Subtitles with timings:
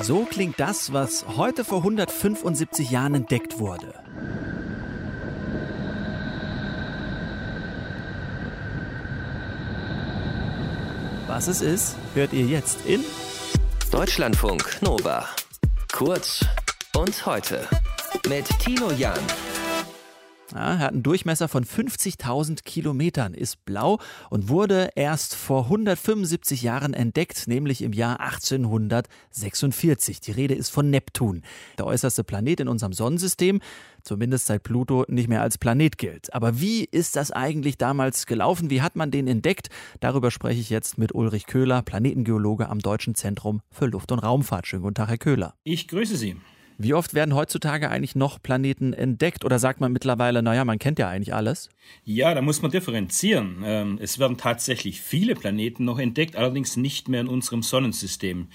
[0.00, 3.92] So klingt das, was heute vor 175 Jahren entdeckt wurde.
[11.26, 13.04] Was es ist, hört ihr jetzt in
[13.90, 15.28] Deutschlandfunk Nova.
[15.92, 16.44] Kurz
[16.96, 17.68] und heute
[18.28, 19.18] mit Tino Jan.
[20.54, 23.98] Ja, er hat einen Durchmesser von 50.000 Kilometern, ist blau
[24.28, 30.20] und wurde erst vor 175 Jahren entdeckt, nämlich im Jahr 1846.
[30.20, 31.42] Die Rede ist von Neptun,
[31.78, 33.60] der äußerste Planet in unserem Sonnensystem,
[34.02, 36.34] zumindest seit Pluto nicht mehr als Planet gilt.
[36.34, 38.68] Aber wie ist das eigentlich damals gelaufen?
[38.68, 39.70] Wie hat man den entdeckt?
[40.00, 44.66] Darüber spreche ich jetzt mit Ulrich Köhler, Planetengeologe am Deutschen Zentrum für Luft- und Raumfahrt.
[44.66, 45.54] Schönen guten Tag, Herr Köhler.
[45.64, 46.36] Ich grüße Sie.
[46.82, 49.44] Wie oft werden heutzutage eigentlich noch Planeten entdeckt?
[49.44, 51.68] Oder sagt man mittlerweile, naja, man kennt ja eigentlich alles?
[52.04, 53.62] Ja, da muss man differenzieren.
[53.64, 58.48] Ähm, es werden tatsächlich viele Planeten noch entdeckt, allerdings nicht mehr in unserem Sonnensystem.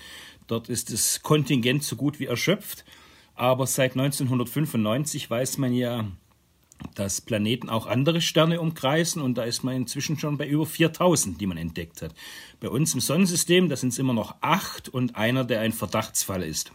[0.45, 2.83] Dort ist das Kontingent so gut wie erschöpft.
[3.33, 6.05] Aber seit 1995 weiß man ja,
[6.95, 11.39] dass Planeten auch andere Sterne umkreisen und da ist man inzwischen schon bei über 4000,
[11.39, 12.13] die man entdeckt hat.
[12.59, 16.43] Bei uns im Sonnensystem, da sind es immer noch acht und einer, der ein Verdachtsfall
[16.43, 16.73] ist.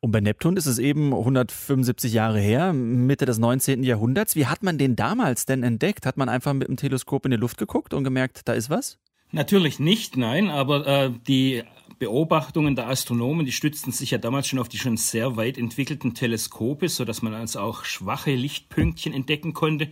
[0.00, 3.82] Und bei Neptun ist es eben 175 Jahre her, Mitte des 19.
[3.82, 4.36] Jahrhunderts.
[4.36, 6.06] Wie hat man den damals denn entdeckt?
[6.06, 8.98] Hat man einfach mit dem Teleskop in die Luft geguckt und gemerkt, da ist was?
[9.30, 11.62] Natürlich nicht, nein, aber äh, die
[11.98, 16.14] Beobachtungen der Astronomen, die stützten sich ja damals schon auf die schon sehr weit entwickelten
[16.14, 19.88] Teleskope, sodass man also auch schwache Lichtpünktchen entdecken konnte.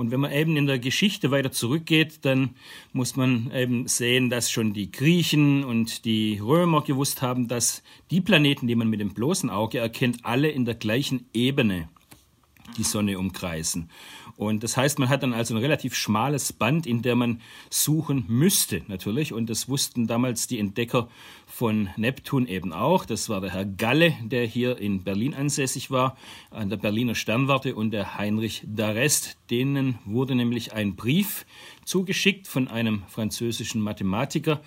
[0.00, 2.54] Und wenn man eben in der Geschichte weiter zurückgeht, dann
[2.94, 8.22] muss man eben sehen, dass schon die Griechen und die Römer gewusst haben, dass die
[8.22, 11.90] Planeten, die man mit dem bloßen Auge erkennt, alle in der gleichen Ebene
[12.76, 13.90] die Sonne umkreisen.
[14.36, 18.24] Und das heißt, man hat dann also ein relativ schmales Band, in der man suchen
[18.26, 19.34] müsste, natürlich.
[19.34, 21.08] Und das wussten damals die Entdecker
[21.46, 23.04] von Neptun eben auch.
[23.04, 26.16] Das war der Herr Galle, der hier in Berlin ansässig war,
[26.50, 29.36] an der Berliner Sternwarte, und der Heinrich Darest.
[29.50, 31.44] Denen wurde nämlich ein Brief
[31.84, 34.62] zugeschickt von einem französischen Mathematiker,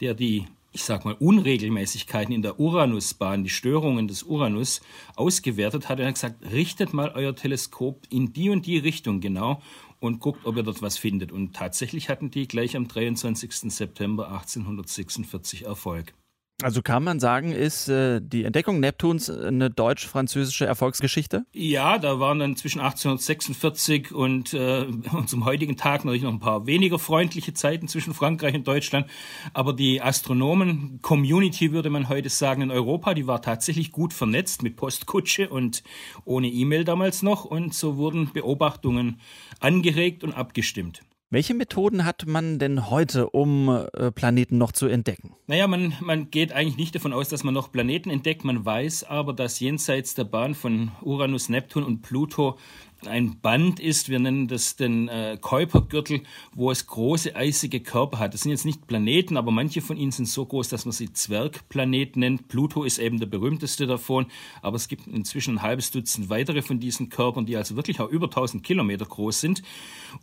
[0.00, 0.44] der die
[0.76, 4.82] ich sag mal, Unregelmäßigkeiten in der Uranusbahn, die Störungen des Uranus
[5.14, 6.00] ausgewertet hat.
[6.00, 9.62] Er hat gesagt, richtet mal euer Teleskop in die und die Richtung genau
[10.00, 11.32] und guckt, ob ihr dort was findet.
[11.32, 13.72] Und tatsächlich hatten die gleich am 23.
[13.72, 16.12] September 1846 Erfolg.
[16.62, 21.44] Also kann man sagen, ist äh, die Entdeckung Neptuns eine deutsch-französische Erfolgsgeschichte?
[21.52, 26.66] Ja, da waren dann zwischen 1846 und äh, unserem heutigen Tag natürlich noch ein paar
[26.66, 29.06] weniger freundliche Zeiten zwischen Frankreich und Deutschland.
[29.52, 34.76] Aber die Astronomen-Community, würde man heute sagen, in Europa, die war tatsächlich gut vernetzt mit
[34.76, 35.82] Postkutsche und
[36.24, 37.44] ohne E-Mail damals noch.
[37.44, 39.20] Und so wurden Beobachtungen
[39.60, 41.02] angeregt und abgestimmt.
[41.28, 45.34] Welche Methoden hat man denn heute, um äh, Planeten noch zu entdecken?
[45.48, 48.44] Naja, man, man geht eigentlich nicht davon aus, dass man noch Planeten entdeckt.
[48.44, 52.58] Man weiß aber, dass jenseits der Bahn von Uranus, Neptun und Pluto
[53.04, 56.22] ein Band ist, wir nennen das den äh, Kuipergürtel,
[56.54, 58.34] wo es große eisige Körper hat.
[58.34, 61.12] Das sind jetzt nicht Planeten, aber manche von ihnen sind so groß, dass man sie
[61.12, 62.48] Zwergplanet nennt.
[62.48, 64.26] Pluto ist eben der berühmteste davon,
[64.62, 68.08] aber es gibt inzwischen ein halbes Dutzend weitere von diesen Körpern, die also wirklich auch
[68.08, 69.62] über 1000 Kilometer groß sind.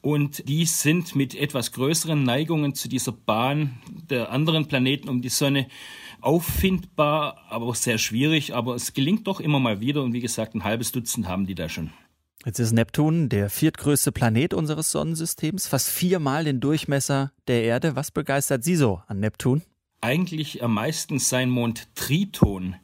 [0.02, 3.80] Und die sind mit etwas größeren Neigungen zu dieser Bahn
[4.10, 5.68] der anderen Planeten um die Sonne
[6.22, 8.56] auffindbar, aber sehr schwierig.
[8.56, 10.04] Aber es gelingt doch immer mal wieder.
[10.04, 11.92] Und wie gesagt, ein halbes Dutzend haben die da schon.
[12.46, 17.96] Jetzt ist Neptun der viertgrößte Planet unseres Sonnensystems, fast viermal den Durchmesser der Erde.
[17.96, 19.62] Was begeistert Sie so an Neptun?
[20.02, 22.76] Eigentlich am meisten sein Mond Triton.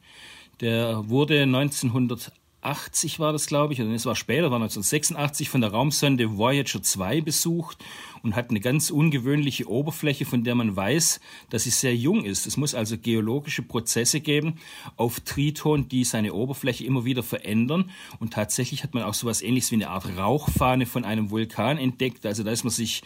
[0.62, 5.72] Der wurde 1980 war das, glaube ich, oder es war später, war 1986 von der
[5.72, 7.78] Raumsonde Voyager 2 besucht
[8.24, 11.20] und hat eine ganz ungewöhnliche Oberfläche, von der man weiß,
[11.50, 12.48] dass sie sehr jung ist.
[12.48, 14.56] Es muss also geologische Prozesse geben
[14.96, 17.92] auf Triton, die seine Oberfläche immer wieder verändern.
[18.20, 21.78] Und tatsächlich hat man auch so etwas ähnliches wie eine Art Rauchfahne von einem Vulkan
[21.78, 22.26] entdeckt.
[22.26, 23.04] Also da ist man sich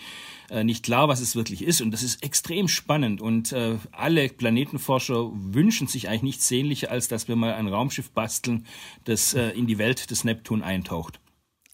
[0.50, 1.82] äh, nicht klar, was es wirklich ist.
[1.82, 3.22] Und das ist extrem spannend.
[3.22, 8.12] Und äh, alle Planetenforscher wünschen sich eigentlich nichts sehnlicher, als dass wir mal ein Raumschiff
[8.12, 8.66] basteln,
[9.06, 11.20] das äh, in die Welt des Neptun eintaucht.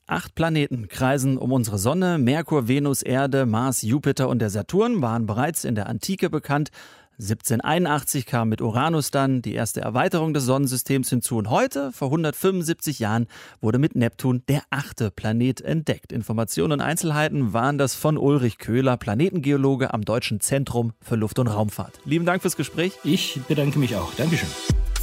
[0.09, 2.17] Acht Planeten kreisen um unsere Sonne.
[2.17, 6.71] Merkur, Venus, Erde, Mars, Jupiter und der Saturn waren bereits in der Antike bekannt.
[7.19, 12.97] 1781 kam mit Uranus dann die erste Erweiterung des Sonnensystems hinzu und heute, vor 175
[12.97, 13.27] Jahren,
[13.61, 16.11] wurde mit Neptun der achte Planet entdeckt.
[16.11, 21.47] Informationen und Einzelheiten waren das von Ulrich Köhler, Planetengeologe am Deutschen Zentrum für Luft- und
[21.47, 21.99] Raumfahrt.
[22.05, 22.93] Lieben Dank fürs Gespräch.
[23.03, 24.11] Ich bedanke mich auch.
[24.15, 24.49] Dankeschön.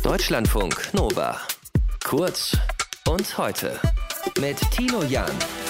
[0.03, 1.37] Deutschlandfunk Nova.
[2.03, 2.56] Kurz
[3.06, 3.79] und heute
[4.40, 5.65] mit Tino Jan.